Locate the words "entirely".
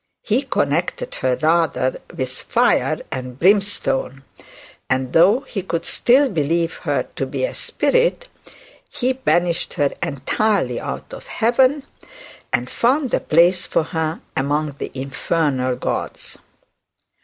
10.01-10.79